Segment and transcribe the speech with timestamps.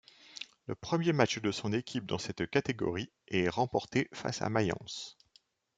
[0.65, 5.15] Le premier match de son équipe dans cette catégorie est remporté face à Mayence.